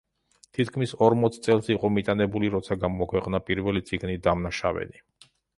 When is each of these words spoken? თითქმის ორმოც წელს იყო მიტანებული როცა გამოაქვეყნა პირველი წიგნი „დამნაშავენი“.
თითქმის 0.59 0.93
ორმოც 1.07 1.37
წელს 1.49 1.69
იყო 1.75 1.91
მიტანებული 1.99 2.51
როცა 2.57 2.79
გამოაქვეყნა 2.87 3.45
პირველი 3.51 3.87
წიგნი 3.91 4.21
„დამნაშავენი“. 4.29 4.99